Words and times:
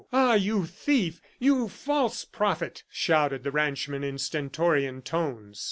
"Ah, 0.11 0.33
you 0.33 0.65
thief, 0.65 1.21
you 1.37 1.67
false 1.69 2.25
prophet!" 2.25 2.81
shouted 2.89 3.43
the 3.43 3.51
ranchman 3.51 4.03
in 4.03 4.17
stentorian 4.17 5.03
tones. 5.03 5.59